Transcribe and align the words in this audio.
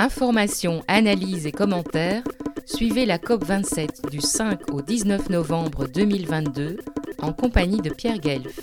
Informations, 0.00 0.84
analyses 0.86 1.46
et 1.46 1.50
commentaires, 1.50 2.22
suivez 2.66 3.04
la 3.04 3.18
COP27 3.18 4.08
du 4.08 4.20
5 4.20 4.72
au 4.72 4.80
19 4.80 5.28
novembre 5.28 5.88
2022 5.88 6.76
en 7.20 7.32
compagnie 7.32 7.80
de 7.80 7.90
Pierre 7.90 8.20
Guelf. 8.20 8.60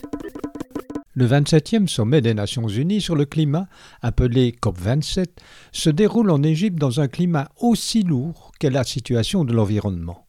Le 1.14 1.28
27e 1.28 1.88
sommet 1.88 2.22
des 2.22 2.34
Nations 2.34 2.70
Unies 2.70 3.02
sur 3.02 3.18
le 3.18 3.26
climat, 3.26 3.68
appelé 4.02 4.56
COP27, 4.62 5.26
se 5.74 5.90
déroule 5.90 6.32
en 6.32 6.42
Égypte 6.42 6.80
dans 6.80 7.02
un 7.02 7.10
climat 7.10 7.50
aussi 7.60 8.04
lourd 8.04 8.54
qu'est 8.58 8.70
la 8.70 8.86
situation 8.86 9.44
de 9.44 9.52
l'environnement. 9.52 10.26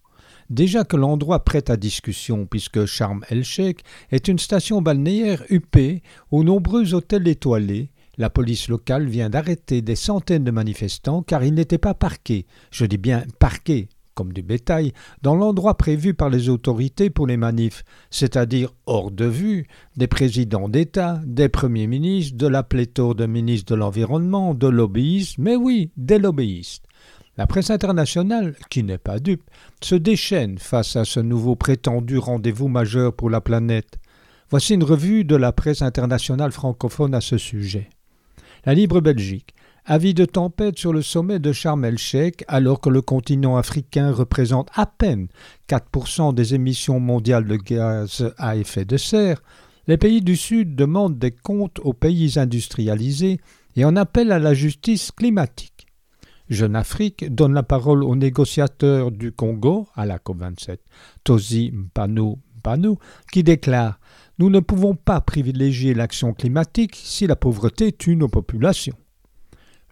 Déjà 0.50 0.82
que 0.82 0.96
l'endroit 0.96 1.44
prête 1.44 1.70
à 1.70 1.76
discussion, 1.76 2.46
puisque 2.46 2.84
Sharm 2.84 3.24
el-Sheikh 3.30 3.84
est 4.10 4.26
une 4.26 4.40
station 4.40 4.82
balnéaire 4.82 5.44
huppée 5.50 6.02
aux 6.32 6.42
nombreux 6.42 6.94
hôtels 6.94 7.28
étoilés, 7.28 7.90
la 8.18 8.30
police 8.30 8.68
locale 8.68 9.06
vient 9.06 9.30
d'arrêter 9.30 9.82
des 9.82 9.96
centaines 9.96 10.44
de 10.44 10.50
manifestants 10.50 11.22
car 11.22 11.44
ils 11.44 11.54
n'étaient 11.54 11.78
pas 11.78 11.94
parqués, 11.94 12.46
je 12.70 12.86
dis 12.86 12.98
bien 12.98 13.24
parqués, 13.38 13.88
comme 14.16 14.32
du 14.32 14.42
bétail, 14.42 14.92
dans 15.22 15.36
l'endroit 15.36 15.76
prévu 15.76 16.14
par 16.14 16.30
les 16.30 16.48
autorités 16.48 17.10
pour 17.10 17.26
les 17.26 17.36
manifs, 17.36 17.84
c'est-à-dire 18.10 18.72
hors 18.86 19.10
de 19.10 19.26
vue 19.26 19.66
des 19.96 20.06
présidents 20.06 20.68
d'État, 20.68 21.20
des 21.24 21.50
premiers 21.50 21.86
ministres, 21.86 22.36
de 22.36 22.46
la 22.46 22.62
pléthore 22.62 23.14
de 23.14 23.26
ministres 23.26 23.74
de 23.74 23.78
l'Environnement, 23.78 24.54
de 24.54 24.66
lobbyistes, 24.66 25.38
mais 25.38 25.54
oui, 25.54 25.90
des 25.96 26.18
lobbyistes. 26.18 26.84
La 27.36 27.46
presse 27.46 27.68
internationale, 27.68 28.56
qui 28.70 28.82
n'est 28.82 28.96
pas 28.96 29.18
dupe, 29.18 29.44
se 29.82 29.94
déchaîne 29.94 30.56
face 30.56 30.96
à 30.96 31.04
ce 31.04 31.20
nouveau 31.20 31.54
prétendu 31.54 32.16
rendez-vous 32.16 32.68
majeur 32.68 33.12
pour 33.12 33.28
la 33.28 33.42
planète. 33.42 33.98
Voici 34.48 34.72
une 34.72 34.84
revue 34.84 35.24
de 35.24 35.36
la 35.36 35.52
presse 35.52 35.82
internationale 35.82 36.52
francophone 36.52 37.14
à 37.14 37.20
ce 37.20 37.36
sujet. 37.36 37.90
La 38.66 38.74
Libre 38.74 39.00
Belgique. 39.00 39.54
Avis 39.84 40.12
de 40.12 40.24
tempête 40.24 40.76
sur 40.76 40.92
le 40.92 41.00
sommet 41.00 41.38
de 41.38 41.52
Sharm 41.52 41.84
el-Sheikh 41.84 42.44
alors 42.48 42.80
que 42.80 42.90
le 42.90 43.00
continent 43.00 43.56
africain 43.56 44.10
représente 44.10 44.70
à 44.74 44.86
peine 44.86 45.28
4% 45.68 46.34
des 46.34 46.56
émissions 46.56 46.98
mondiales 46.98 47.46
de 47.46 47.54
gaz 47.54 48.34
à 48.38 48.56
effet 48.56 48.84
de 48.84 48.96
serre. 48.96 49.40
Les 49.86 49.96
pays 49.96 50.20
du 50.20 50.34
Sud 50.34 50.74
demandent 50.74 51.16
des 51.16 51.30
comptes 51.30 51.78
aux 51.84 51.92
pays 51.92 52.40
industrialisés 52.40 53.38
et 53.76 53.84
en 53.84 53.94
appellent 53.94 54.32
à 54.32 54.40
la 54.40 54.52
justice 54.52 55.12
climatique. 55.12 55.86
Jeune 56.48 56.74
Afrique 56.74 57.32
donne 57.32 57.54
la 57.54 57.62
parole 57.62 58.02
au 58.02 58.16
négociateur 58.16 59.12
du 59.12 59.30
Congo 59.30 59.86
à 59.94 60.06
la 60.06 60.18
COP27, 60.18 60.78
Tosi 61.22 61.70
Mpano 61.72 62.40
Mpano, 62.58 62.98
qui 63.30 63.44
déclare 63.44 64.00
Nous 64.38 64.50
ne 64.50 64.60
pouvons 64.60 64.94
pas 64.94 65.20
privilégier 65.20 65.94
l'action 65.94 66.34
climatique 66.34 66.94
si 66.94 67.26
la 67.26 67.36
pauvreté 67.36 67.92
tue 67.92 68.16
nos 68.16 68.28
populations. 68.28 68.96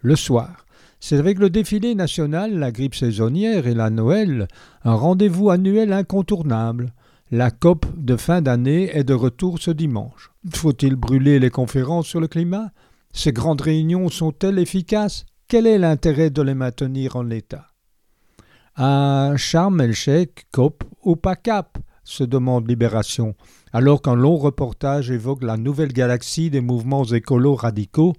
Le 0.02 0.16
soir, 0.16 0.66
c'est 1.00 1.16
avec 1.16 1.38
le 1.38 1.48
défilé 1.48 1.94
national, 1.94 2.58
la 2.58 2.70
grippe 2.70 2.94
saisonnière 2.94 3.66
et 3.66 3.74
la 3.74 3.88
Noël, 3.88 4.48
un 4.84 4.94
rendez-vous 4.94 5.50
annuel 5.50 5.92
incontournable. 5.92 6.92
La 7.30 7.50
COP 7.50 7.86
de 7.96 8.16
fin 8.16 8.42
d'année 8.42 8.94
est 8.94 9.04
de 9.04 9.14
retour 9.14 9.58
ce 9.58 9.70
dimanche. 9.70 10.30
Faut-il 10.54 10.94
brûler 10.94 11.38
les 11.38 11.50
conférences 11.50 12.06
sur 12.06 12.20
le 12.20 12.28
climat? 12.28 12.70
Ces 13.12 13.32
grandes 13.32 13.62
réunions 13.62 14.10
sont-elles 14.10 14.58
efficaces? 14.58 15.24
Quel 15.48 15.66
est 15.66 15.78
l'intérêt 15.78 16.30
de 16.30 16.42
les 16.42 16.54
maintenir 16.54 17.16
en 17.16 17.22
l'état? 17.22 17.68
Un 18.76 19.36
charme 19.36 19.80
el-Sheikh, 19.80 20.46
COP 20.52 20.84
ou 21.02 21.16
pas 21.16 21.36
cap? 21.36 21.78
Se 22.04 22.24
demande 22.24 22.68
Libération, 22.68 23.34
alors 23.72 24.02
qu'un 24.02 24.14
long 24.14 24.36
reportage 24.36 25.10
évoque 25.10 25.42
la 25.42 25.56
nouvelle 25.56 25.92
galaxie 25.92 26.50
des 26.50 26.60
mouvements 26.60 27.04
écolos 27.04 27.54
radicaux. 27.54 28.14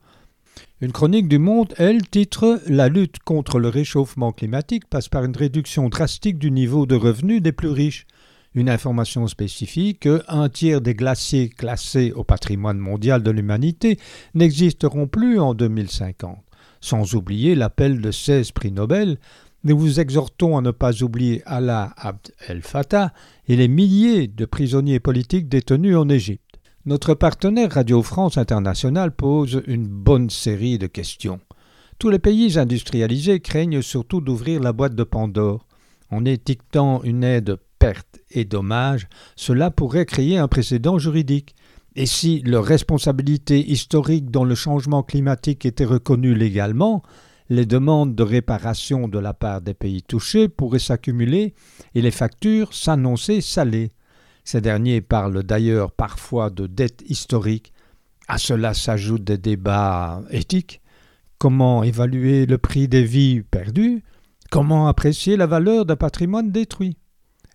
Une 0.82 0.92
chronique 0.92 1.28
du 1.28 1.40
Monde, 1.40 1.74
elle, 1.78 2.08
titre 2.08 2.60
La 2.68 2.90
lutte 2.90 3.20
contre 3.20 3.60
le 3.60 3.70
réchauffement 3.70 4.32
climatique 4.32 4.88
passe 4.90 5.10
par 5.10 5.24
une 5.24 5.36
réduction 5.36 5.90
drastique 5.90 6.38
du 6.38 6.52
niveau 6.52 6.86
de 6.86 6.96
revenus 6.96 7.42
des 7.42 7.52
plus 7.52 7.70
riches. 7.70 8.06
Une 8.54 8.70
information 8.70 9.28
spécifique 9.28 10.08
un 10.28 10.48
tiers 10.50 10.82
des 10.82 10.94
glaciers 10.94 11.50
classés 11.50 12.14
au 12.14 12.24
patrimoine 12.24 12.78
mondial 12.78 13.22
de 13.22 13.32
l'humanité 13.32 14.00
n'existeront 14.34 15.08
plus 15.08 15.40
en 15.40 15.54
2050 15.54 16.40
sans 16.86 17.16
oublier 17.16 17.56
l'appel 17.56 18.00
de 18.00 18.12
16 18.12 18.52
prix 18.52 18.72
Nobel, 18.72 19.18
nous 19.66 19.78
vous 19.78 20.00
exhortons 20.00 20.58
à 20.58 20.62
ne 20.62 20.70
pas 20.70 21.02
oublier 21.02 21.42
Allah 21.48 21.92
Abd 21.98 22.32
el-Fattah 22.48 23.12
et 23.48 23.56
les 23.56 23.68
milliers 23.68 24.28
de 24.28 24.46
prisonniers 24.46 25.00
politiques 25.00 25.50
détenus 25.50 25.98
en 25.98 26.08
Égypte. 26.08 26.60
Notre 26.86 27.16
partenaire 27.16 27.72
Radio 27.72 28.04
France 28.04 28.38
Internationale 28.38 29.12
pose 29.12 29.64
une 29.66 29.88
bonne 29.88 30.30
série 30.30 30.78
de 30.78 30.86
questions. 30.86 31.40
Tous 31.98 32.12
les 32.12 32.20
pays 32.20 32.60
industrialisés 32.60 33.40
craignent 33.40 33.82
surtout 33.82 34.22
d'ouvrir 34.22 34.62
la 34.62 34.72
boîte 34.72 34.94
de 34.94 35.04
Pandore. 35.04 35.66
En 36.12 36.26
étiquetant 36.26 37.02
une 37.02 37.24
aide 37.24 37.58
perte 37.80 38.20
et 38.30 38.46
dommages, 38.46 39.08
cela 39.36 39.72
pourrait 39.72 40.06
créer 40.06 40.38
un 40.38 40.48
précédent 40.48 41.00
juridique. 41.00 41.56
Et 41.96 42.06
si 42.06 42.44
leur 42.46 42.66
responsabilité 42.66 43.68
historique 43.72 44.30
dans 44.30 44.44
le 44.44 44.54
changement 44.54 45.02
climatique 45.02 45.66
était 45.66 45.86
reconnue 45.86 46.36
légalement, 46.36 47.02
les 47.50 47.66
demandes 47.66 48.16
de 48.16 48.24
réparation 48.24 49.08
de 49.08 49.20
la 49.20 49.34
part 49.34 49.62
des 49.62 49.74
pays 49.74 50.02
touchés 50.02 50.50
pourraient 50.50 50.80
s'accumuler 50.80 51.54
et 51.94 52.02
les 52.02 52.12
factures 52.12 52.74
s'annoncer 52.74 53.42
salées. 53.42 53.92
Ces 54.44 54.62
derniers 54.62 55.02
parlent 55.02 55.44
d'ailleurs 55.44 55.92
parfois 55.92 56.50
de 56.50 56.68
dettes 56.68 57.04
historiques. 57.08 57.74
À 58.28 58.38
cela 58.38 58.74
s'ajoutent 58.74 59.24
des 59.24 59.38
débats 59.38 60.24
éthiques. 60.30 60.82
Comment 61.38 61.84
évaluer 61.84 62.46
le 62.46 62.58
prix 62.58 62.88
des 62.88 63.04
vies 63.04 63.42
perdues? 63.42 64.04
Comment 64.50 64.88
apprécier 64.88 65.38
la 65.38 65.48
valeur 65.48 65.86
d'un 65.86 65.96
patrimoine 65.96 66.52
détruit? 66.52 66.98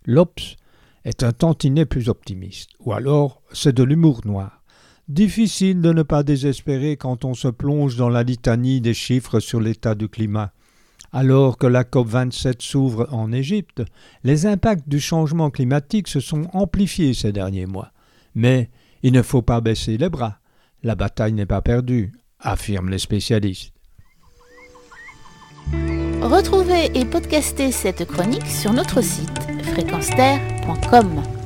L'OPS 0.04 0.56
est 1.04 1.22
un 1.22 1.32
tantinet 1.32 1.86
plus 1.86 2.08
optimiste, 2.08 2.70
ou 2.80 2.92
alors 2.92 3.42
c'est 3.52 3.74
de 3.74 3.82
l'humour 3.82 4.20
noir. 4.24 4.59
Difficile 5.10 5.80
de 5.80 5.92
ne 5.92 6.04
pas 6.04 6.22
désespérer 6.22 6.96
quand 6.96 7.24
on 7.24 7.34
se 7.34 7.48
plonge 7.48 7.96
dans 7.96 8.08
la 8.08 8.22
litanie 8.22 8.80
des 8.80 8.94
chiffres 8.94 9.40
sur 9.40 9.60
l'état 9.60 9.96
du 9.96 10.08
climat. 10.08 10.52
Alors 11.10 11.58
que 11.58 11.66
la 11.66 11.82
COP27 11.82 12.62
s'ouvre 12.62 13.08
en 13.10 13.32
Égypte, 13.32 13.82
les 14.22 14.46
impacts 14.46 14.88
du 14.88 15.00
changement 15.00 15.50
climatique 15.50 16.06
se 16.06 16.20
sont 16.20 16.48
amplifiés 16.52 17.12
ces 17.12 17.32
derniers 17.32 17.66
mois. 17.66 17.90
Mais 18.36 18.70
il 19.02 19.12
ne 19.12 19.22
faut 19.22 19.42
pas 19.42 19.60
baisser 19.60 19.96
les 19.96 20.08
bras. 20.08 20.38
La 20.84 20.94
bataille 20.94 21.32
n'est 21.32 21.44
pas 21.44 21.60
perdue, 21.60 22.12
affirment 22.38 22.90
les 22.90 22.98
spécialistes. 23.00 23.72
Retrouvez 26.22 26.96
et 26.96 27.04
podcastez 27.04 27.72
cette 27.72 28.04
chronique 28.04 28.46
sur 28.46 28.72
notre 28.72 29.02
site 29.02 29.40
fréquence-terre.com. 29.72 31.39